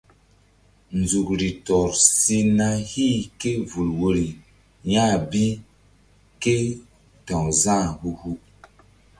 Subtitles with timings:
[0.99, 4.27] Nzukri tɔr si na hih ké vul woiri
[4.91, 5.45] ya̧h bi
[6.41, 6.55] ké
[7.25, 8.31] ta̧w Za̧h hu hu.